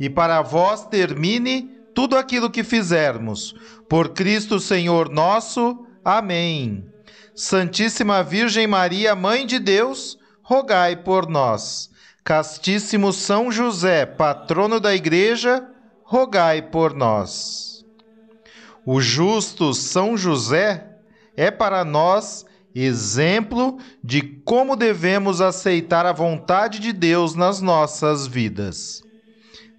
[0.00, 3.54] e para vós termine tudo aquilo que fizermos.
[3.86, 5.86] Por Cristo Senhor nosso.
[6.02, 6.86] Amém.
[7.34, 11.90] Santíssima Virgem Maria, Mãe de Deus, rogai por nós.
[12.24, 15.66] Castíssimo São José, patrono da Igreja,
[16.02, 17.84] rogai por nós.
[18.86, 20.96] O justo São José
[21.36, 29.02] é para nós exemplo de como devemos aceitar a vontade de Deus nas nossas vidas.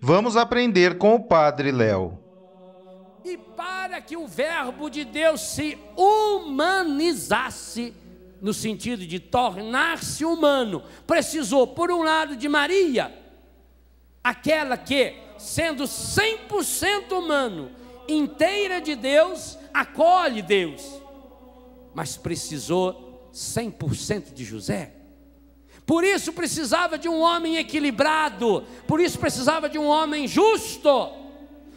[0.04, 2.18] Vamos aprender com o Padre Léo.
[3.24, 7.94] E para que o Verbo de Deus se humanizasse,
[8.42, 13.16] no sentido de tornar-se humano, precisou, por um lado, de Maria,
[14.24, 17.70] aquela que, sendo 100% humano,
[18.08, 20.82] inteira de Deus, acolhe Deus,
[21.94, 25.01] mas precisou 100% de José
[25.92, 31.12] por isso precisava de um homem equilibrado, por isso precisava de um homem justo.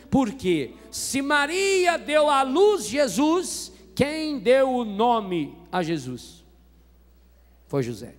[0.08, 6.44] Porque se Maria deu à luz Jesus, quem deu o nome a Jesus?
[7.66, 8.14] Foi José.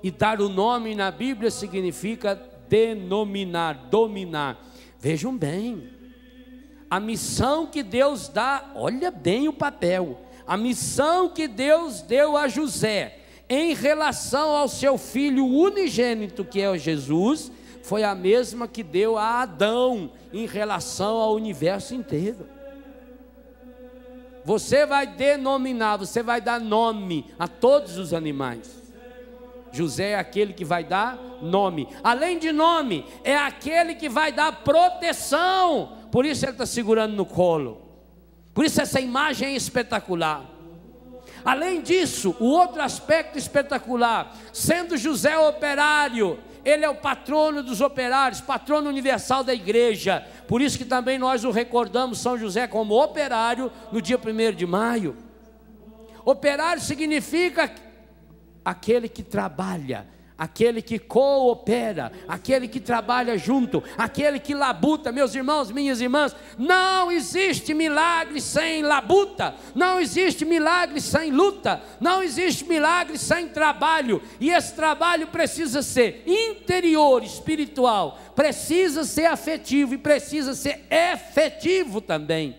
[0.00, 4.64] E dar o nome na Bíblia significa denominar, dominar.
[5.00, 5.90] Vejam bem,
[6.88, 12.46] a missão que Deus dá, olha bem o papel, a missão que Deus deu a
[12.46, 19.18] José em relação ao seu filho unigênito, que é Jesus, foi a mesma que deu
[19.18, 22.48] a Adão em relação ao universo inteiro.
[24.44, 28.84] Você vai denominar, você vai dar nome a todos os animais.
[29.72, 31.88] José é aquele que vai dar nome.
[32.02, 35.96] Além de nome, é aquele que vai dar proteção.
[36.12, 37.82] Por isso ele está segurando no colo.
[38.52, 40.53] Por isso essa imagem é espetacular.
[41.44, 48.40] Além disso, o outro aspecto espetacular, sendo José operário, ele é o patrono dos operários,
[48.40, 50.26] patrono universal da igreja.
[50.48, 54.66] Por isso que também nós o recordamos São José como operário no dia 1 de
[54.66, 55.16] maio.
[56.24, 57.70] Operário significa
[58.64, 60.06] aquele que trabalha,
[60.36, 67.10] aquele que coopera, aquele que trabalha junto, aquele que labuta, meus irmãos, minhas irmãs, não
[67.10, 74.50] existe milagre sem labuta, não existe milagre sem luta, não existe milagre sem trabalho, e
[74.50, 82.58] esse trabalho precisa ser interior, espiritual, precisa ser afetivo e precisa ser efetivo também.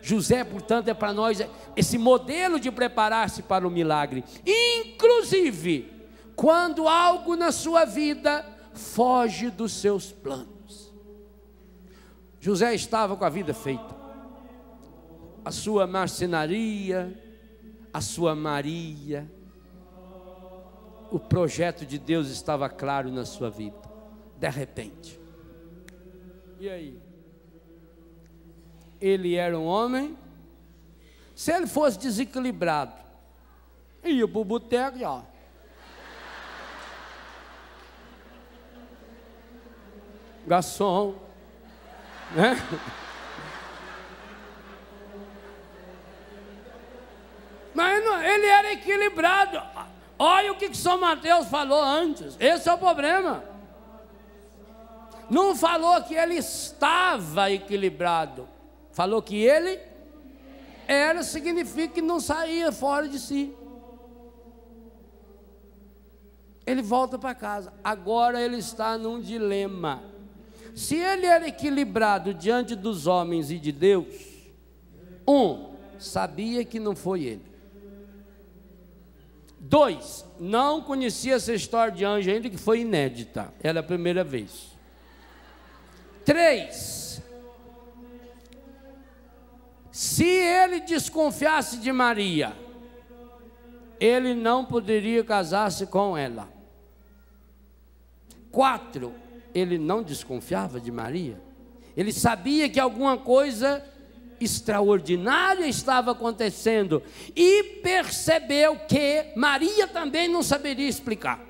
[0.00, 1.40] José, portanto, é para nós
[1.74, 5.93] esse modelo de preparar-se para o milagre, inclusive
[6.36, 10.92] quando algo na sua vida foge dos seus planos.
[12.40, 13.94] José estava com a vida feita,
[15.44, 17.18] a sua marcenaria,
[17.92, 19.30] a sua Maria,
[21.10, 23.78] o projeto de Deus estava claro na sua vida,
[24.36, 25.18] de repente.
[26.58, 27.00] E aí?
[29.00, 30.18] Ele era um homem,
[31.34, 33.00] se ele fosse desequilibrado,
[34.02, 35.22] ia para o boteco e ó
[40.46, 41.14] garçom,
[42.32, 42.56] né?
[47.74, 49.60] Mas não, ele era equilibrado.
[50.16, 52.36] Olha o que, que São Mateus falou antes.
[52.38, 53.44] Esse é o problema.
[55.28, 58.48] Não falou que ele estava equilibrado.
[58.92, 59.80] Falou que ele
[60.86, 63.56] era, significa que não saía fora de si.
[66.64, 67.72] Ele volta para casa.
[67.82, 70.13] Agora ele está num dilema.
[70.74, 74.06] Se ele era equilibrado diante dos homens e de Deus,
[75.26, 77.54] um, sabia que não foi ele.
[79.60, 84.74] Dois, não conhecia essa história de anjo ainda, que foi inédita, era a primeira vez.
[86.24, 87.04] Três,
[89.94, 92.52] Se ele desconfiasse de Maria,
[94.00, 96.48] ele não poderia casar-se com ela.
[98.50, 99.14] Quatro,
[99.54, 101.40] ele não desconfiava de Maria.
[101.96, 103.82] Ele sabia que alguma coisa
[104.40, 107.02] extraordinária estava acontecendo
[107.36, 111.40] e percebeu que Maria também não saberia explicar.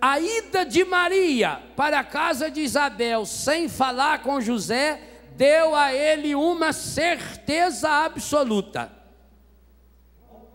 [0.00, 5.00] A ida de Maria para a casa de Isabel sem falar com José
[5.34, 8.92] deu a ele uma certeza absoluta.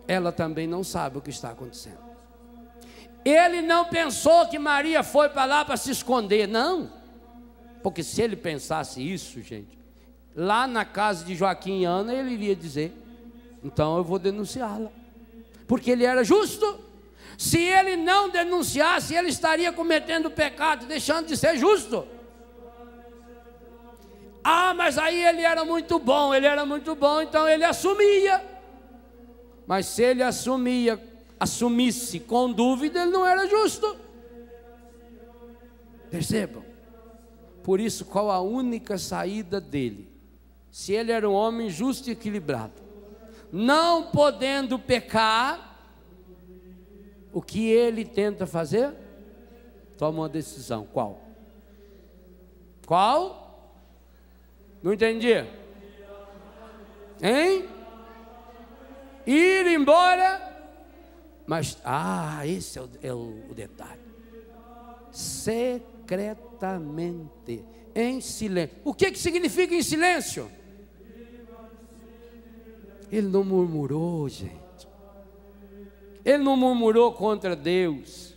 [0.08, 2.11] Ela também não sabe o que está acontecendo.
[3.24, 6.92] Ele não pensou que Maria foi para lá para se esconder, não.
[7.84, 9.78] Porque se ele pensasse isso, gente,
[10.36, 12.94] lá na casa de Joaquim e Ana, ele iria dizer:
[13.64, 14.90] então eu vou denunciá-la.
[15.68, 16.80] Porque ele era justo.
[17.38, 22.08] Se ele não denunciasse, ele estaria cometendo pecado, deixando de ser justo.
[24.44, 28.44] Ah, mas aí ele era muito bom, ele era muito bom, então ele assumia.
[29.66, 31.02] Mas se ele assumia,
[31.42, 33.98] assumisse com dúvida, ele não era justo.
[36.12, 36.64] Percebam?
[37.64, 40.08] Por isso, qual a única saída dele?
[40.70, 42.80] Se ele era um homem justo e equilibrado,
[43.52, 45.80] não podendo pecar,
[47.34, 48.94] o que ele tenta fazer?
[49.98, 50.88] Toma uma decisão.
[50.94, 51.20] Qual?
[52.86, 53.82] Qual?
[54.84, 55.44] Não entendi.
[57.20, 57.68] Hein?
[59.26, 60.51] Ir embora.
[61.46, 64.00] Mas, ah, esse é o, é o, detalhe.
[65.12, 68.78] Secretamente, em silêncio.
[68.84, 70.50] O que, que significa em silêncio?
[73.12, 74.62] Ele não murmurou, gente.
[76.24, 78.31] Ele não murmurou contra Deus.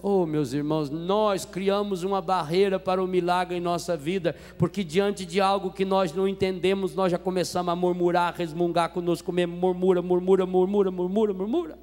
[0.00, 5.26] Oh, meus irmãos, nós criamos uma barreira para o milagre em nossa vida, porque diante
[5.26, 9.56] de algo que nós não entendemos, nós já começamos a murmurar, a resmungar conosco mesmo,
[9.56, 11.78] murmura, murmura, murmura, murmura, murmura.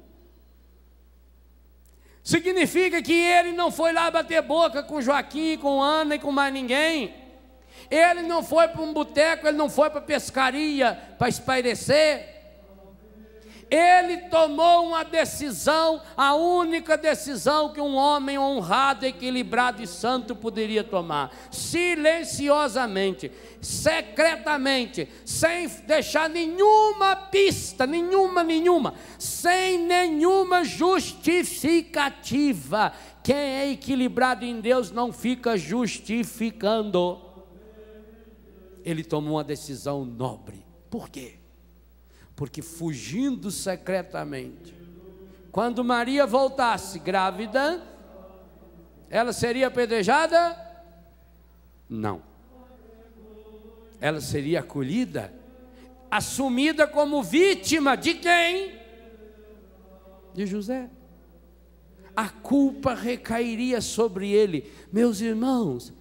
[2.22, 6.52] Significa que ele não foi lá bater boca com Joaquim, com Ana e com mais
[6.52, 7.14] ninguém.
[7.90, 12.35] Ele não foi para um boteco, ele não foi para pescaria para espairecer.
[13.68, 20.84] Ele tomou uma decisão, a única decisão que um homem honrado, equilibrado e santo poderia
[20.84, 32.92] tomar, silenciosamente, secretamente, sem deixar nenhuma pista, nenhuma, nenhuma, sem nenhuma justificativa.
[33.24, 37.20] Quem é equilibrado em Deus não fica justificando.
[38.84, 40.64] Ele tomou uma decisão nobre.
[40.88, 41.40] Por quê?
[42.36, 44.74] Porque fugindo secretamente,
[45.50, 47.82] quando Maria voltasse grávida,
[49.08, 50.54] ela seria apedrejada?
[51.88, 52.22] Não.
[53.98, 55.32] Ela seria acolhida,
[56.10, 58.78] assumida como vítima de quem?
[60.34, 60.90] De José.
[62.14, 64.70] A culpa recairia sobre ele.
[64.92, 65.94] Meus irmãos,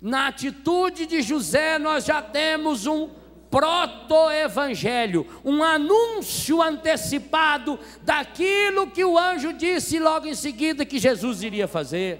[0.00, 3.10] na atitude de José nós já temos um
[3.52, 11.68] proto-evangelho, um anúncio antecipado daquilo que o anjo disse logo em seguida que Jesus iria
[11.68, 12.18] fazer.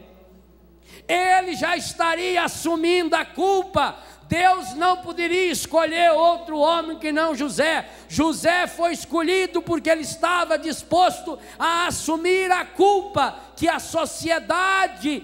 [1.08, 3.98] Ele já estaria assumindo a culpa
[4.32, 7.86] Deus não poderia escolher outro homem que não José.
[8.08, 15.22] José foi escolhido porque ele estava disposto a assumir a culpa que a sociedade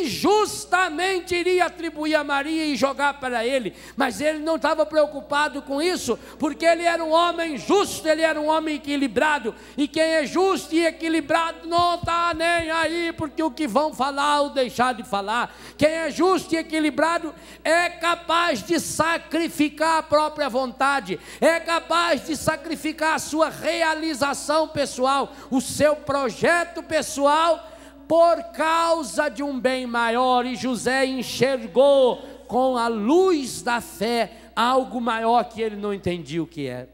[0.00, 3.74] injustamente iria atribuir a Maria e jogar para ele.
[3.96, 8.40] Mas ele não estava preocupado com isso, porque ele era um homem justo, ele era
[8.40, 9.52] um homem equilibrado.
[9.76, 14.42] E quem é justo e equilibrado não está nem aí, porque o que vão falar
[14.42, 15.52] ou deixar de falar.
[15.76, 22.36] Quem é justo e equilibrado é capaz de sacrificar a própria vontade, é capaz de
[22.36, 27.63] sacrificar a sua realização pessoal, o seu projeto pessoal
[28.08, 35.00] por causa de um bem maior, e José enxergou com a luz da fé algo
[35.00, 36.88] maior que ele não entendia o que era.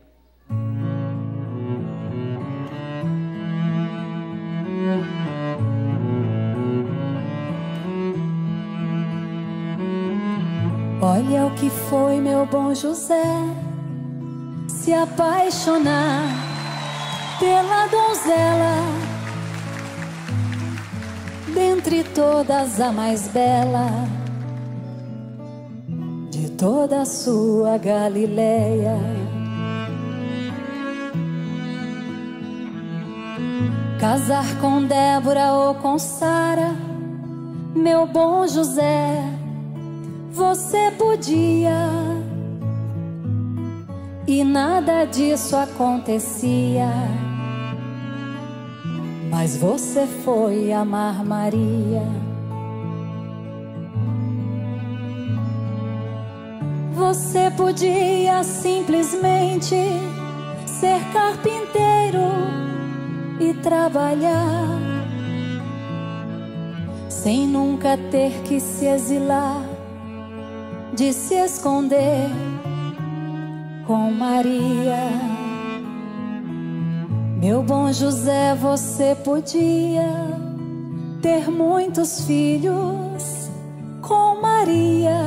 [11.02, 13.22] Olha o que foi meu bom José
[14.68, 16.22] se apaixonar
[17.38, 19.09] pela donzela
[21.54, 23.88] dentre todas a mais bela
[26.30, 28.96] de toda a sua Galileia.
[33.98, 36.74] Casar com Débora ou com Sara,
[37.74, 39.22] meu bom José,
[40.32, 41.86] você podia,
[44.26, 46.88] e nada disso acontecia.
[49.30, 52.02] Mas você foi amar Maria.
[56.94, 59.76] Você podia simplesmente
[60.66, 62.28] ser carpinteiro
[63.40, 64.90] e trabalhar
[67.08, 69.62] sem nunca ter que se exilar,
[70.94, 72.28] de se esconder
[73.86, 75.39] com Maria.
[77.40, 80.12] Meu bom José, você podia
[81.22, 83.50] ter muitos filhos
[84.02, 85.18] com Maria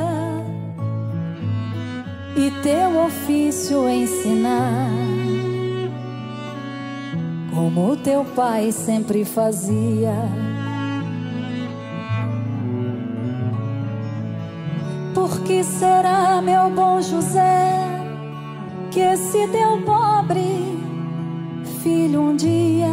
[2.36, 4.90] e teu ofício ensinar,
[7.52, 10.14] como teu pai sempre fazia.
[15.12, 17.74] Por que será, meu bom José?
[18.94, 20.83] que esse teu pobre
[21.84, 22.88] filho um dia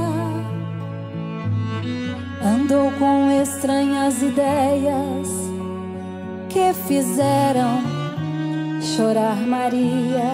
[2.43, 5.29] andou com estranhas ideias
[6.49, 7.79] que fizeram
[8.81, 10.33] chorar Maria.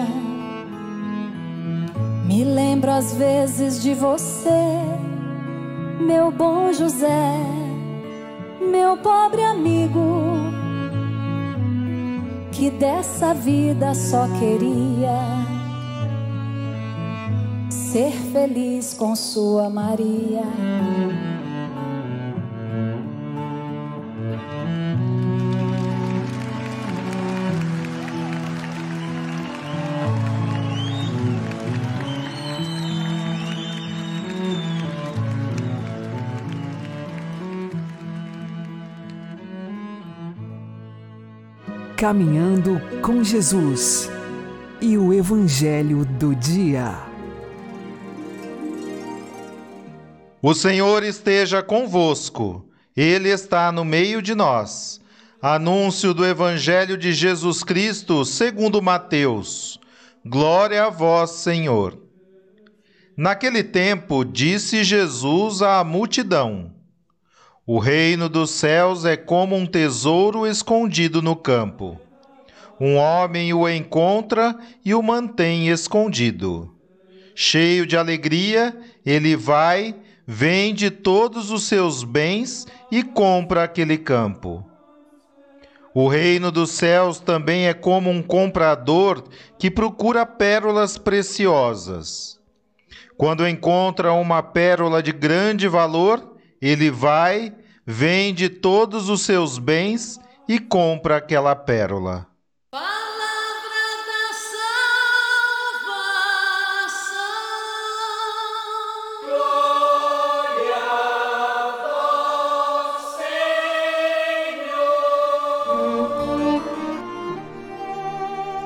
[2.26, 4.50] Me lembro às vezes de você,
[6.00, 7.36] meu bom José,
[8.60, 10.34] meu pobre amigo,
[12.50, 15.47] que dessa vida só queria
[17.92, 20.42] ser feliz com sua Maria.
[41.96, 44.10] Caminhando com Jesus
[44.78, 47.07] e o Evangelho do Dia.
[50.40, 52.64] O Senhor esteja convosco,
[52.96, 55.00] Ele está no meio de nós.
[55.42, 59.80] Anúncio do Evangelho de Jesus Cristo segundo Mateus.
[60.24, 61.98] Glória a vós, Senhor.
[63.16, 66.72] Naquele tempo, disse Jesus à multidão:
[67.66, 72.00] O reino dos céus é como um tesouro escondido no campo.
[72.80, 76.72] Um homem o encontra e o mantém escondido.
[77.34, 79.96] Cheio de alegria, ele vai
[80.30, 84.62] vende todos os seus bens e compra aquele campo.
[85.94, 89.24] O reino dos céus também é como um comprador
[89.58, 92.38] que procura pérolas preciosas.
[93.16, 97.54] Quando encontra uma pérola de grande valor, ele vai,
[97.86, 102.27] vende todos os seus bens e compra aquela pérola.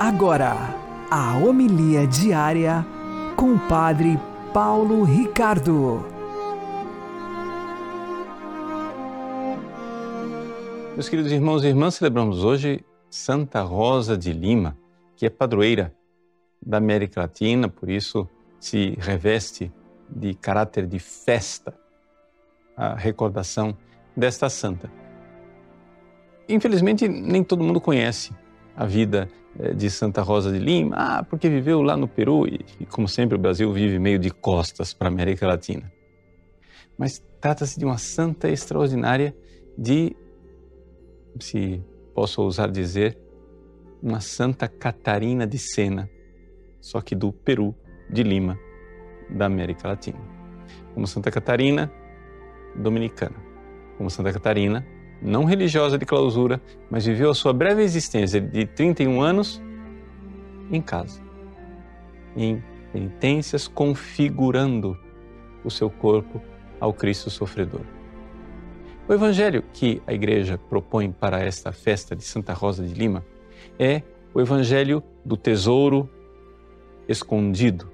[0.05, 0.57] Agora,
[1.09, 2.85] a homilia diária
[3.37, 4.19] com o Padre
[4.53, 6.05] Paulo Ricardo.
[10.93, 14.77] Meus queridos irmãos e irmãs, celebramos hoje Santa Rosa de Lima,
[15.15, 15.95] que é padroeira
[16.61, 18.27] da América Latina, por isso
[18.59, 19.71] se reveste
[20.09, 21.73] de caráter de festa
[22.75, 23.73] a recordação
[24.17, 24.91] desta santa.
[26.49, 28.33] Infelizmente, nem todo mundo conhece
[28.75, 29.29] a vida
[29.75, 33.35] de Santa Rosa de Lima, ah, porque viveu lá no Peru e, e como sempre,
[33.35, 35.91] o Brasil vive meio de costas para a América Latina.
[36.97, 39.35] Mas trata-se de uma santa extraordinária
[39.77, 40.15] de,
[41.39, 41.83] se
[42.13, 43.17] posso ousar dizer,
[44.01, 46.09] uma Santa Catarina de Sena,
[46.81, 47.75] só que do Peru,
[48.09, 48.57] de Lima,
[49.29, 50.19] da América Latina.
[50.93, 51.91] Como Santa Catarina,
[52.75, 53.35] dominicana.
[53.97, 54.85] Como Santa Catarina,
[55.23, 59.61] não religiosa de clausura, mas viveu a sua breve existência de 31 anos
[60.71, 61.21] em casa,
[62.35, 62.61] em
[62.91, 64.97] penitências, configurando
[65.63, 66.41] o seu corpo
[66.79, 67.81] ao Cristo sofredor.
[69.07, 73.25] O evangelho que a igreja propõe para esta festa de Santa Rosa de Lima
[73.79, 74.01] é
[74.33, 76.09] o evangelho do tesouro
[77.07, 77.89] escondido,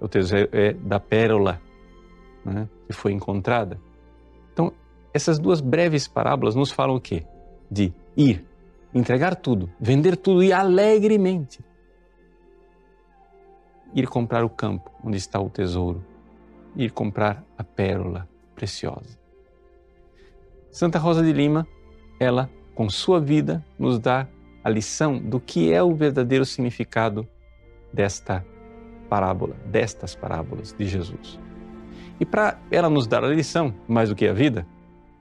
[0.00, 1.60] o tesouro é da pérola
[2.44, 3.78] né, que foi encontrada.
[5.18, 7.26] Essas duas breves parábolas nos falam o quê?
[7.68, 8.46] De ir,
[8.94, 11.58] entregar tudo, vender tudo e alegremente
[13.92, 16.04] ir comprar o campo onde está o tesouro,
[16.76, 19.18] ir comprar a pérola preciosa.
[20.70, 21.66] Santa Rosa de Lima,
[22.20, 24.28] ela, com sua vida, nos dá
[24.62, 27.26] a lição do que é o verdadeiro significado
[27.92, 28.46] desta
[29.08, 31.40] parábola, destas parábolas de Jesus.
[32.20, 34.64] E para ela nos dar a lição, mais do que a vida,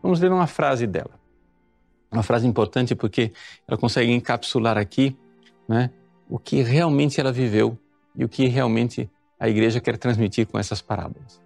[0.01, 1.19] vamos ler uma frase dela.
[2.11, 3.33] Uma frase importante porque
[3.67, 5.17] ela consegue encapsular aqui
[5.67, 5.91] né,
[6.29, 7.77] o que realmente ela viveu
[8.15, 11.41] e o que realmente a igreja quer transmitir com essas parábolas.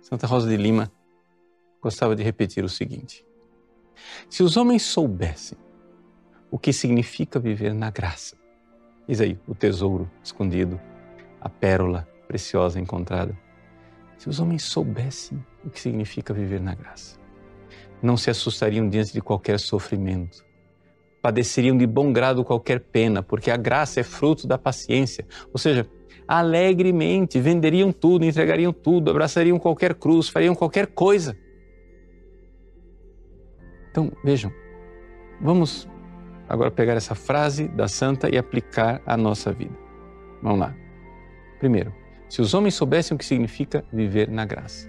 [0.00, 0.90] Santa Rosa de Lima
[1.80, 3.24] gostava de repetir o seguinte:
[4.28, 5.58] Se os homens soubessem
[6.50, 8.36] o que significa viver na graça,
[9.06, 10.80] eis aí o tesouro escondido,
[11.40, 13.38] a pérola preciosa encontrada.
[14.18, 17.19] Se os homens soubessem o que significa viver na graça,
[18.02, 20.44] não se assustariam diante de qualquer sofrimento,
[21.22, 25.26] padeceriam de bom grado qualquer pena, porque a graça é fruto da paciência.
[25.52, 25.86] Ou seja,
[26.26, 31.36] alegremente venderiam tudo, entregariam tudo, abraçariam qualquer cruz, fariam qualquer coisa.
[33.90, 34.52] Então, vejam,
[35.40, 35.88] vamos
[36.48, 39.76] agora pegar essa frase da santa e aplicar à nossa vida.
[40.42, 40.74] Vamos lá.
[41.58, 41.92] Primeiro,
[42.28, 44.88] se os homens soubessem o que significa viver na graça.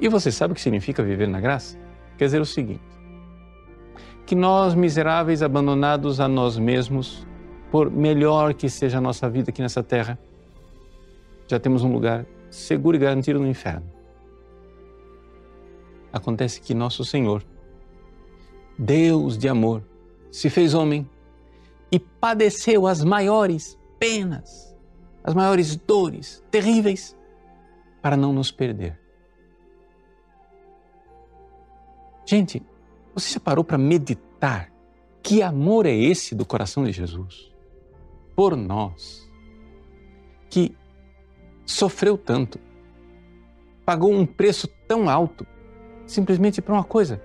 [0.00, 1.78] E você sabe o que significa viver na graça?
[2.16, 2.80] Quer dizer o seguinte:
[4.24, 7.26] que nós, miseráveis, abandonados a nós mesmos,
[7.70, 10.18] por melhor que seja a nossa vida aqui nessa terra,
[11.46, 13.86] já temos um lugar seguro e garantido no inferno.
[16.12, 17.44] Acontece que nosso Senhor,
[18.78, 19.82] Deus de amor,
[20.30, 21.08] se fez homem
[21.92, 24.74] e padeceu as maiores penas,
[25.22, 27.16] as maiores dores terríveis
[28.00, 28.98] para não nos perder.
[32.30, 32.62] Gente,
[33.12, 34.70] você já parou para meditar
[35.20, 37.50] que amor é esse do coração de Jesus?
[38.40, 39.30] por nós,
[40.48, 40.74] que
[41.66, 42.58] sofreu tanto,
[43.84, 45.46] pagou um preço tão alto,
[46.06, 47.20] simplesmente para uma coisa: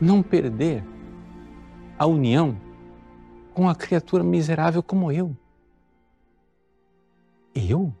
[0.00, 0.82] não perder
[1.98, 2.58] a união
[3.52, 5.36] com a criatura miserável como eu.
[7.54, 7.92] Eu?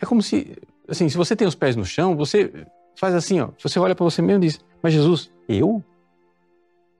[0.00, 0.56] É como se,
[0.88, 2.66] assim, se você tem os pés no chão, você
[2.98, 5.76] faz assim, ó, você olha para você mesmo e diz: Mas Jesus, eu?
[5.76, 5.82] O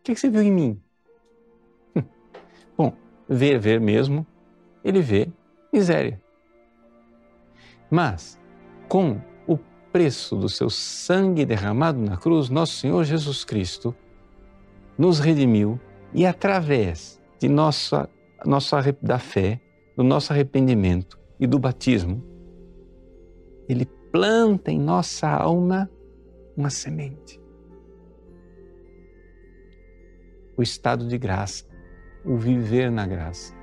[0.02, 0.80] que, você viu em mim?
[2.78, 2.94] Bom,
[3.28, 4.26] ver, ver mesmo,
[4.82, 5.28] ele vê
[5.70, 6.18] miséria.
[7.90, 8.40] Mas,
[8.88, 9.58] com o
[9.92, 13.94] preço do seu sangue derramado na cruz, nosso Senhor Jesus Cristo
[14.96, 15.78] nos redimiu
[16.14, 18.08] e através de nossa,
[18.46, 19.60] nossa da fé,
[19.94, 22.24] do nosso arrependimento e do batismo,
[23.68, 25.90] ele planta em nossa alma
[26.56, 27.43] uma semente.
[30.56, 31.64] O estado de graça
[32.24, 33.54] o viver na graça.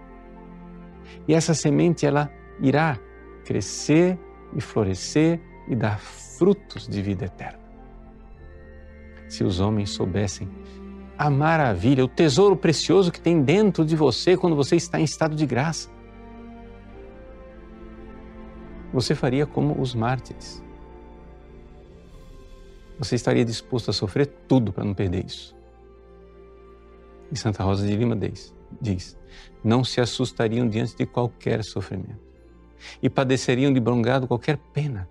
[1.28, 3.00] E essa semente ela irá
[3.44, 4.18] crescer
[4.56, 7.60] e florescer e dar frutos de vida eterna.
[9.28, 10.48] Se os homens soubessem
[11.18, 15.36] a maravilha, o tesouro precioso que tem dentro de você quando você está em estado
[15.36, 15.90] de graça,
[18.94, 20.62] você faria como os mártires.
[23.00, 25.56] Você estaria disposto a sofrer tudo para não perder isso.
[27.32, 29.18] E Santa Rosa de Lima diz, diz:
[29.64, 32.20] não se assustariam diante de qualquer sofrimento
[33.02, 35.08] e padeceriam de brongado qualquer pena,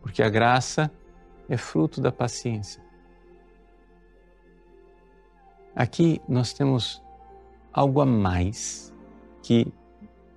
[0.00, 0.90] porque a graça
[1.48, 2.82] é fruto da paciência.
[5.74, 7.02] Aqui nós temos
[7.72, 8.94] algo a mais
[9.42, 9.72] que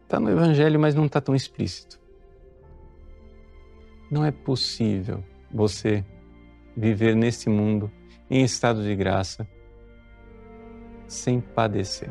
[0.03, 1.99] está no Evangelho, mas não está tão explícito.
[4.09, 6.05] Não é possível você
[6.75, 7.91] viver nesse mundo
[8.29, 9.47] em estado de graça
[11.13, 12.09] sem padecer.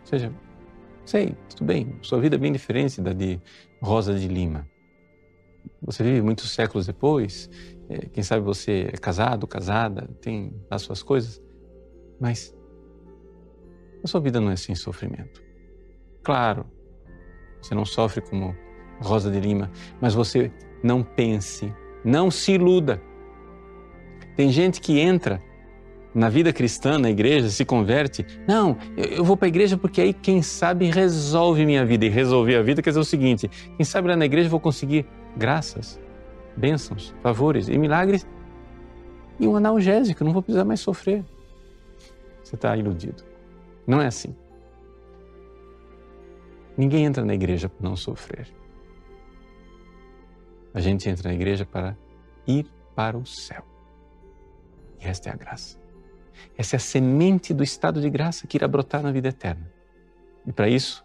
[0.00, 0.32] Ou seja,
[1.04, 3.40] sei, tudo bem, sua vida é bem diferente da de
[3.82, 4.68] Rosa de Lima.
[5.82, 7.50] Você vive muitos séculos depois,
[7.88, 11.42] é, quem sabe você é casado, casada, tem as suas coisas,
[12.18, 12.54] mas
[14.02, 15.42] a sua vida não é sem sofrimento.
[16.22, 16.66] Claro,
[17.60, 18.54] você não sofre como
[19.00, 23.02] Rosa de Lima, mas você não pense, não se iluda.
[24.36, 25.42] Tem gente que entra
[26.14, 28.26] na vida cristã, na igreja, se converte.
[28.46, 32.04] Não, eu vou para a igreja porque aí, quem sabe, resolve minha vida.
[32.04, 34.60] E resolver a vida quer dizer o seguinte: quem sabe lá na igreja eu vou
[34.60, 36.00] conseguir graças,
[36.56, 38.26] bênçãos, favores e milagres
[39.40, 41.24] e um analgésico, não vou precisar mais sofrer.
[42.44, 43.24] Você está iludido.
[43.86, 44.36] Não é assim.
[46.76, 48.48] Ninguém entra na igreja para não sofrer.
[50.74, 51.96] A gente entra na igreja para
[52.46, 53.64] ir para o céu.
[55.00, 55.79] E esta é a graça.
[56.56, 59.70] Essa é a semente do estado de graça que irá brotar na vida eterna.
[60.46, 61.04] E para isso,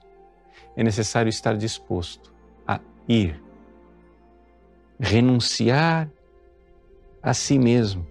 [0.76, 2.34] é necessário estar disposto
[2.68, 3.42] a ir,
[5.00, 6.10] renunciar
[7.22, 8.06] a si mesmo,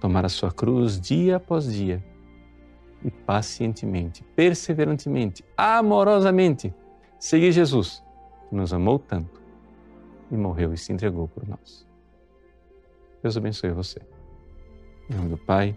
[0.00, 2.04] tomar a sua cruz dia após dia
[3.04, 6.74] e pacientemente, perseverantemente, amorosamente
[7.18, 8.02] seguir Jesus,
[8.48, 9.40] que nos amou tanto
[10.30, 11.86] e morreu e se entregou por nós.
[13.22, 14.00] Deus abençoe você.
[15.08, 15.76] Em nome do Pai,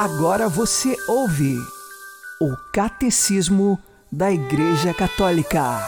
[0.00, 1.56] Agora você ouve
[2.40, 3.76] o Catecismo
[4.12, 5.80] da Igreja Católica.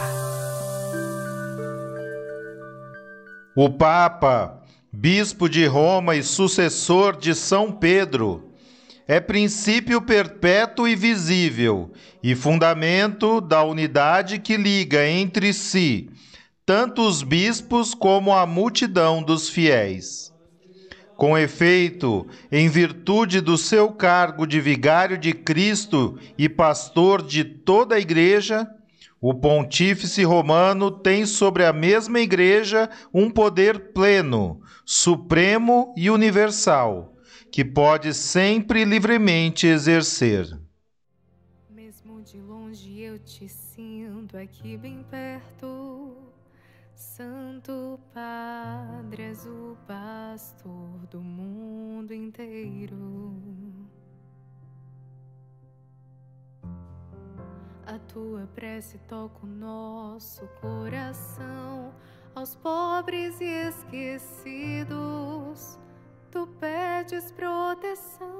[3.55, 8.51] O Papa, Bispo de Roma e sucessor de São Pedro,
[9.07, 11.89] é princípio perpétuo e visível
[12.21, 16.09] e fundamento da unidade que liga entre si
[16.65, 20.30] tanto os bispos como a multidão dos fiéis.
[21.21, 27.93] Com efeito, em virtude do seu cargo de vigário de Cristo e pastor de toda
[27.93, 28.67] a Igreja,
[29.21, 37.15] o Pontífice Romano tem sobre a mesma Igreja um poder pleno, supremo e universal,
[37.51, 40.47] que pode sempre livremente exercer.
[41.69, 45.80] Mesmo de longe eu te sinto aqui bem perto
[47.21, 53.37] Santo Padre, és o pastor do mundo inteiro.
[57.85, 61.93] A tua prece toca o nosso coração,
[62.33, 64.89] aos pobres e esquecidos,
[66.31, 68.31] tu pedes proteção.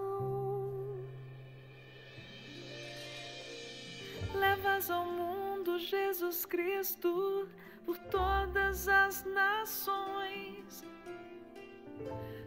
[4.33, 7.47] Levas ao mundo Jesus Cristo
[7.85, 10.83] por todas as nações.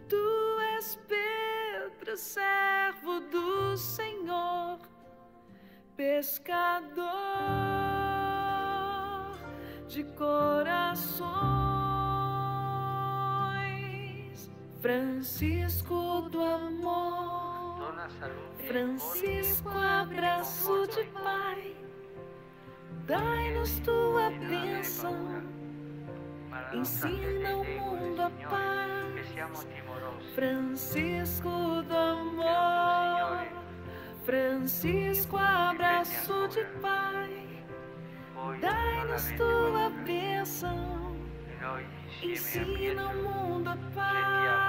[0.07, 4.79] Tu és Pedro, servo do Senhor,
[5.95, 7.05] pescador
[9.87, 11.55] de corações.
[14.81, 17.95] Francisco do amor,
[18.67, 21.75] Francisco, abraço de Pai,
[23.05, 25.43] dai-nos tua bênção,
[26.73, 28.95] ensina o mundo a paz.
[30.33, 31.49] Francisco
[31.83, 33.47] do amor,
[34.23, 37.63] Francisco, abraço de Pai,
[38.59, 41.15] dai-nos tua bênção,
[42.21, 44.65] ensina o mundo a paz.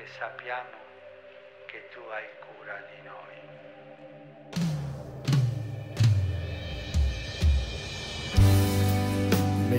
[0.00, 0.76] perché sappiamo
[1.66, 2.99] che tu hai cura di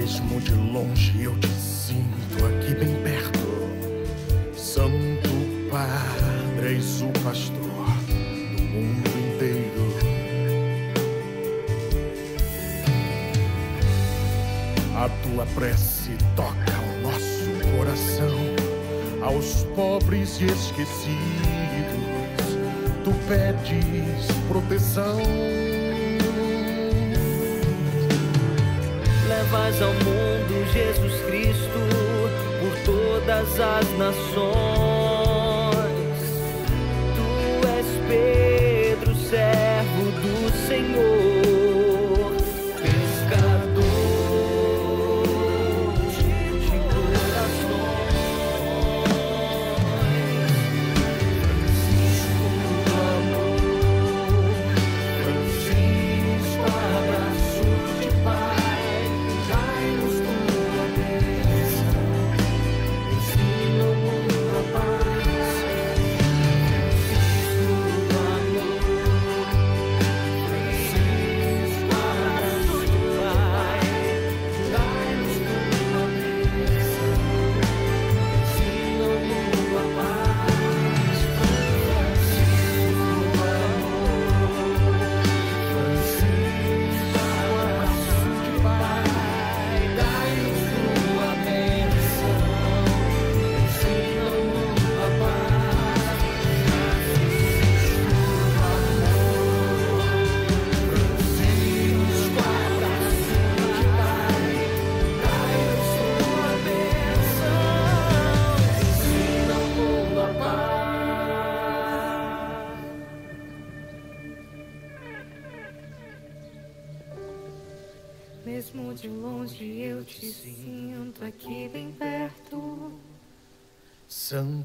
[0.02, 3.40] Mesmo de longe eu te sinto aqui bem perto.
[4.58, 5.30] Santo
[5.70, 9.94] Padre, és o pastor do mundo inteiro.
[14.96, 18.40] A tua prece toca o nosso coração,
[19.24, 21.12] aos pobres e esquecidos.
[23.04, 25.71] Tu pedes proteção.
[29.52, 31.80] Levas ao mundo Jesus Cristo
[32.62, 35.01] por todas as nações.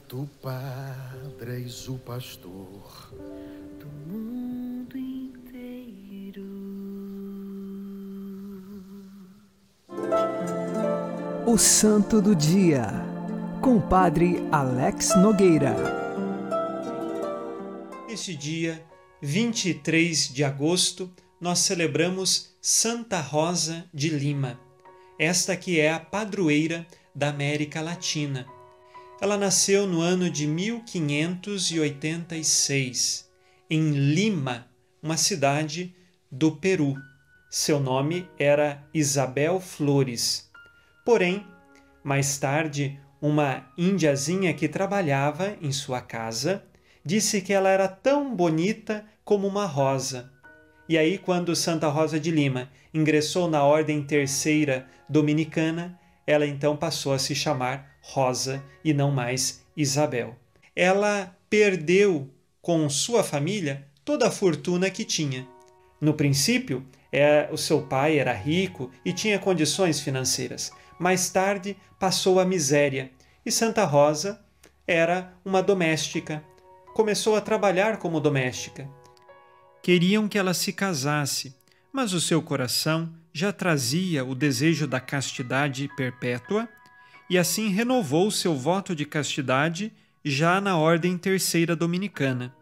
[0.07, 3.12] Santo Padre, és o pastor
[3.81, 6.47] do mundo inteiro.
[11.45, 12.87] O Santo do Dia,
[13.61, 15.75] com o Padre Alex Nogueira.
[18.09, 18.87] Neste dia,
[19.21, 24.61] 23 de agosto, nós celebramos Santa Rosa de Lima,
[25.19, 28.47] esta que é a padroeira da América Latina.
[29.18, 33.26] Ela nasceu no ano de 1586,
[33.70, 34.66] em Lima,
[35.02, 35.96] uma cidade
[36.31, 36.94] do Peru.
[37.48, 40.50] Seu nome era Isabel Flores.
[41.02, 41.46] Porém,
[42.05, 46.62] mais tarde, uma indiazinha que trabalhava em sua casa
[47.02, 50.31] disse que ela era tão bonita como uma rosa.
[50.87, 57.14] E aí, quando Santa Rosa de Lima ingressou na Ordem Terceira Dominicana, ela então passou
[57.14, 60.37] a se chamar Rosa e não mais Isabel.
[60.75, 62.31] Ela perdeu
[62.62, 65.47] com sua família toda a fortuna que tinha.
[66.01, 70.71] No princípio, é, o seu pai era rico e tinha condições financeiras.
[70.99, 73.11] Mais tarde, passou a miséria
[73.45, 74.40] e Santa Rosa
[74.87, 76.42] era uma doméstica.
[76.95, 78.88] Começou a trabalhar como doméstica.
[79.83, 81.55] Queriam que ela se casasse,
[81.92, 86.69] mas o seu coração já trazia o desejo da castidade perpétua
[87.29, 89.93] e assim renovou seu voto de castidade
[90.25, 92.55] já na Ordem Terceira Dominicana.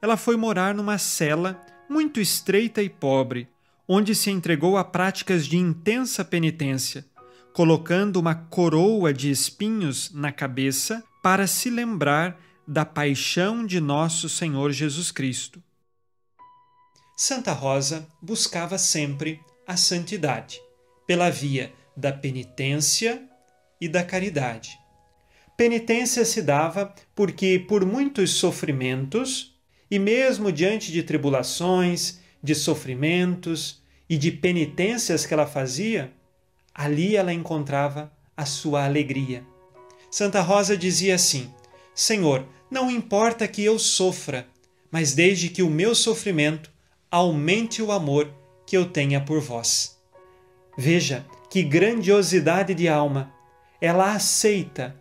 [0.00, 3.48] Ela foi morar numa cela muito estreita e pobre,
[3.86, 7.04] onde se entregou a práticas de intensa penitência,
[7.52, 14.70] colocando uma coroa de espinhos na cabeça para se lembrar da paixão de nosso Senhor
[14.72, 15.62] Jesus Cristo.
[17.16, 20.60] Santa Rosa buscava sempre a santidade,
[21.06, 23.27] pela via da penitência
[23.80, 24.78] e da caridade.
[25.56, 29.58] Penitência se dava porque, por muitos sofrimentos,
[29.90, 36.12] e mesmo diante de tribulações, de sofrimentos e de penitências que ela fazia,
[36.74, 39.44] ali ela encontrava a sua alegria.
[40.10, 41.52] Santa Rosa dizia assim:
[41.94, 44.46] Senhor, não importa que eu sofra,
[44.90, 46.70] mas desde que o meu sofrimento
[47.10, 48.32] aumente o amor
[48.66, 49.98] que eu tenha por vós.
[50.76, 53.37] Veja que grandiosidade de alma!
[53.80, 54.96] Ela aceita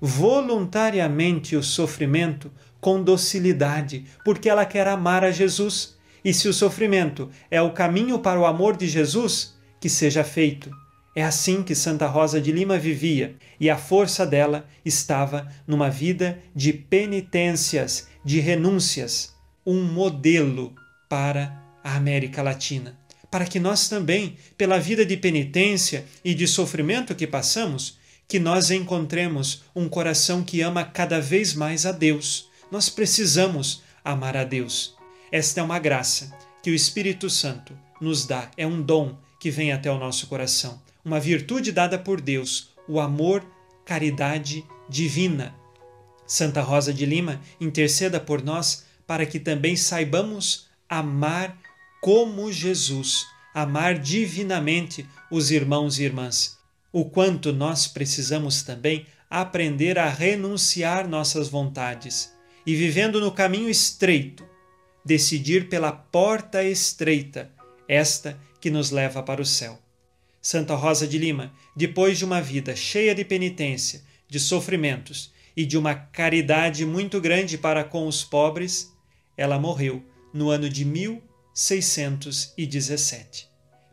[0.00, 5.98] voluntariamente o sofrimento com docilidade, porque ela quer amar a Jesus.
[6.24, 10.70] E se o sofrimento é o caminho para o amor de Jesus, que seja feito.
[11.14, 16.38] É assim que Santa Rosa de Lima vivia, e a força dela estava numa vida
[16.54, 19.34] de penitências, de renúncias,
[19.66, 20.74] um modelo
[21.08, 22.98] para a América Latina.
[23.30, 27.98] Para que nós também, pela vida de penitência e de sofrimento que passamos,
[28.30, 32.48] que nós encontremos um coração que ama cada vez mais a Deus.
[32.70, 34.94] Nós precisamos amar a Deus.
[35.32, 39.72] Esta é uma graça que o Espírito Santo nos dá, é um dom que vem
[39.72, 43.44] até o nosso coração, uma virtude dada por Deus, o amor,
[43.84, 45.52] caridade divina.
[46.24, 51.58] Santa Rosa de Lima, interceda por nós para que também saibamos amar
[52.00, 56.59] como Jesus, amar divinamente os irmãos e irmãs.
[56.92, 62.34] O quanto nós precisamos também aprender a renunciar nossas vontades
[62.66, 64.44] e, vivendo no caminho estreito,
[65.04, 67.48] decidir pela porta estreita,
[67.88, 69.78] esta que nos leva para o céu.
[70.42, 75.78] Santa Rosa de Lima, depois de uma vida cheia de penitência, de sofrimentos e de
[75.78, 78.92] uma caridade muito grande para com os pobres,
[79.36, 83.48] ela morreu no ano de 1617.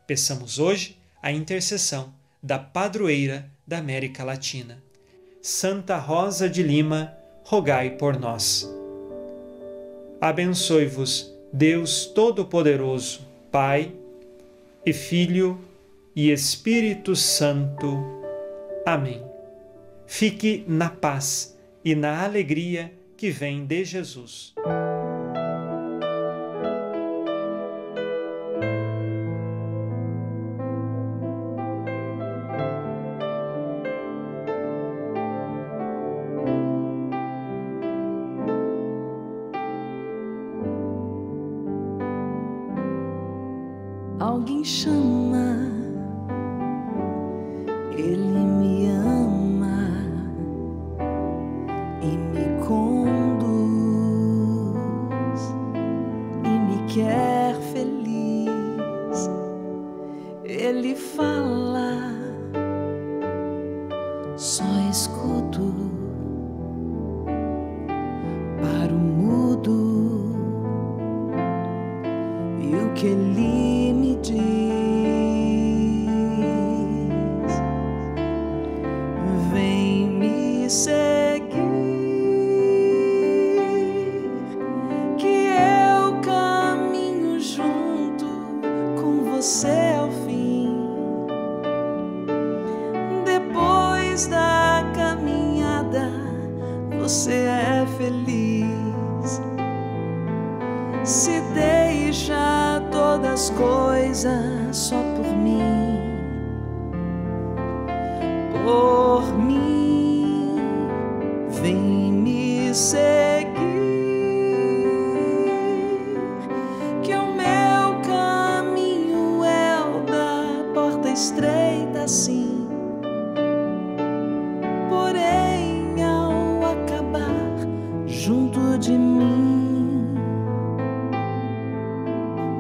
[0.08, 4.82] Peçamos hoje a intercessão da padroeira da América Latina.
[5.42, 8.70] Santa Rosa de Lima, rogai por nós.
[10.20, 13.22] Abençoe-vos, Deus Todo-Poderoso,
[13.52, 13.94] Pai
[14.86, 15.60] e Filho
[16.16, 18.04] e Espírito Santo.
[18.86, 19.22] Amém.
[20.06, 24.54] Fique na paz e na alegria que vem de Jesus.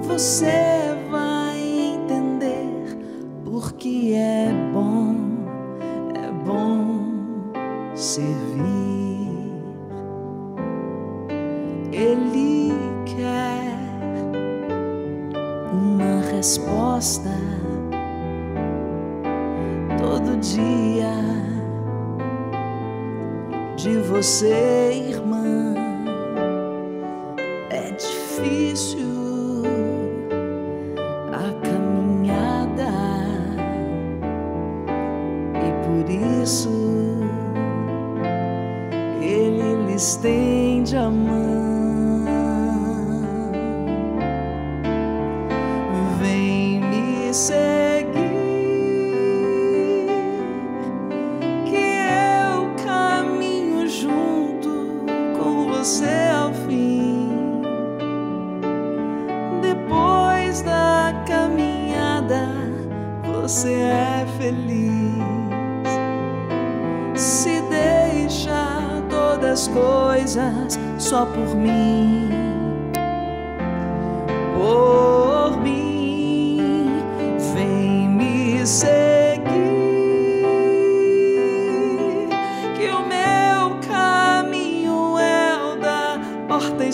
[0.07, 2.97] Você vai entender
[3.43, 5.15] porque é bom,
[6.15, 7.01] é bom
[7.93, 9.27] servir.
[11.91, 12.71] Ele
[13.05, 13.77] quer
[15.73, 17.29] uma resposta
[19.97, 21.11] todo dia
[23.75, 25.76] de você, irmã.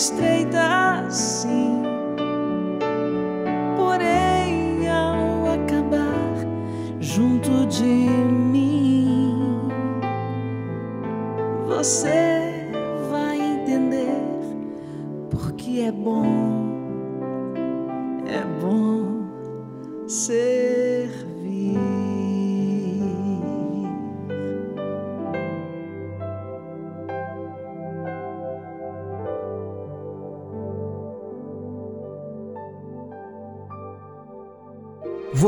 [0.03, 0.62] Estreita,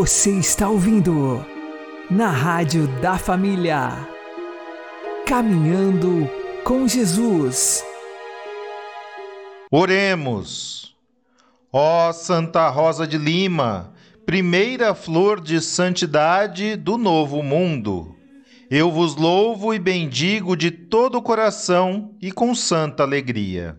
[0.06, 1.44] Você está ouvindo
[2.12, 4.08] na Rádio da Família.
[5.26, 6.30] Caminhando
[6.64, 7.84] com Jesus.
[9.72, 10.96] Oremos.
[11.74, 13.96] Ó Santa Rosa de Lima,
[14.28, 18.16] primeira flor de santidade do novo mundo,
[18.70, 23.76] eu vos louvo e bendigo de todo o coração e com santa alegria.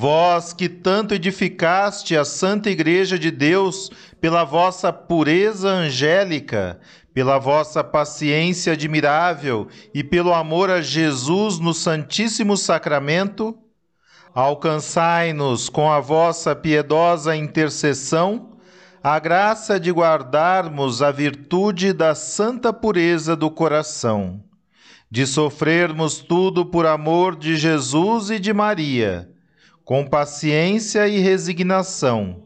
[0.00, 3.90] Vós que tanto edificaste a Santa Igreja de Deus
[4.20, 6.78] pela vossa pureza angélica,
[7.12, 13.58] pela vossa paciência admirável e pelo amor a Jesus no Santíssimo Sacramento,
[14.32, 18.52] alcançai-nos com a vossa piedosa intercessão
[19.02, 24.44] a graça de guardarmos a virtude da santa pureza do coração,
[25.10, 29.28] de sofrermos tudo por amor de Jesus e de Maria
[29.88, 32.42] com paciência e resignação,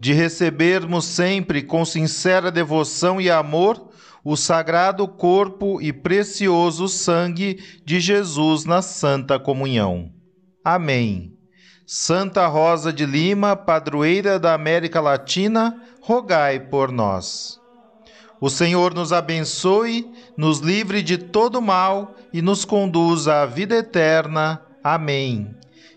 [0.00, 3.90] de recebermos sempre com sincera devoção e amor
[4.24, 10.10] o sagrado corpo e precioso sangue de Jesus na Santa Comunhão.
[10.64, 11.36] Amém.
[11.86, 17.60] Santa Rosa de Lima, padroeira da América Latina, rogai por nós.
[18.40, 24.62] O Senhor nos abençoe, nos livre de todo mal e nos conduza à vida eterna.
[24.82, 25.59] Amém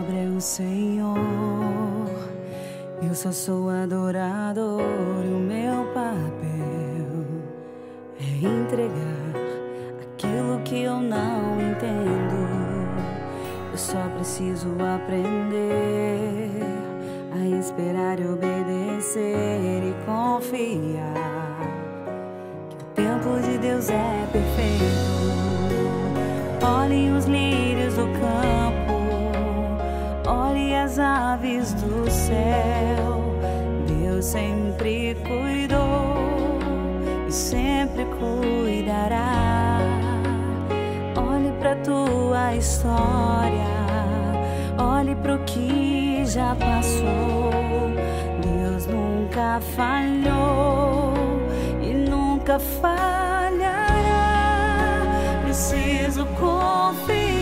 [0.00, 1.18] Obra é o Senhor.
[3.02, 4.80] Eu só sou adorador
[5.24, 7.26] e o meu papel
[8.18, 9.34] é entregar
[10.02, 12.48] aquilo que eu não entendo.
[13.72, 16.50] Eu só preciso aprender
[17.32, 21.60] a esperar e obedecer e confiar
[22.68, 25.20] que o tempo de Deus é perfeito.
[26.62, 28.69] Olhem os lírios do campo,
[30.90, 33.22] as aves do céu.
[33.86, 36.58] Deus sempre cuidou
[37.28, 39.78] e sempre cuidará.
[41.16, 43.70] Olhe pra tua história,
[44.78, 47.50] olhe pro que já passou.
[48.42, 51.14] Deus nunca falhou
[51.80, 53.60] e nunca falhará.
[55.44, 57.39] Preciso confiar,